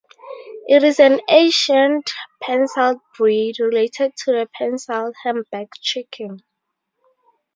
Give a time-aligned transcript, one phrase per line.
[0.67, 2.09] It is an ancient
[2.41, 6.41] pencilled breed, related to the pencilled Hamburg chicken.